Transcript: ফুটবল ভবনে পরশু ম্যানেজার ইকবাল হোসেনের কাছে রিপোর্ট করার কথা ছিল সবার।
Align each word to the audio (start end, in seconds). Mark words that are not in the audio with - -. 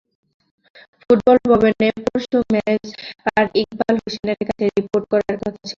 ফুটবল 1.01 1.37
ভবনে 1.45 1.87
পরশু 2.03 2.37
ম্যানেজার 2.53 3.45
ইকবাল 3.61 3.95
হোসেনের 4.03 4.37
কাছে 4.39 4.63
রিপোর্ট 4.69 5.05
করার 5.11 5.25
কথা 5.31 5.49
ছিল 5.49 5.55
সবার। 5.55 5.69